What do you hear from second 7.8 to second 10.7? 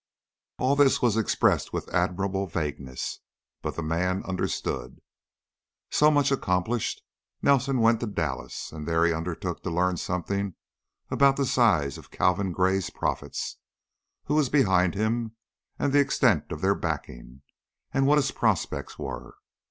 went to Dallas and there undertook to learn something